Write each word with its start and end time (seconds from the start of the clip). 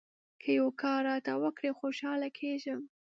که 0.41 0.49
یو 0.59 0.67
کار 0.81 0.99
راته 1.09 1.33
وکړې، 1.43 1.69
خوشاله 1.79 2.29
کېږم. 2.39 2.81